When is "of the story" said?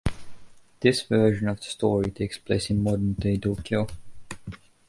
1.47-2.09